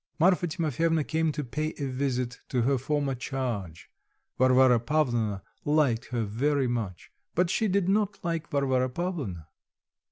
Marfa 0.17 0.47
Timofyevna 0.47 1.03
came 1.03 1.31
to 1.31 1.43
pay 1.43 1.75
a 1.77 1.85
visit 1.85 2.39
to 2.49 2.63
her 2.63 2.79
former 2.79 3.13
charge; 3.13 3.91
Varvara 4.39 4.79
Pavlovna 4.79 5.43
liked 5.63 6.05
her 6.05 6.23
very 6.23 6.65
much, 6.67 7.11
but 7.35 7.51
she 7.51 7.67
did 7.67 7.87
not 7.87 8.17
like 8.25 8.49
Varvara 8.49 8.89
Pavlovna. 8.89 9.45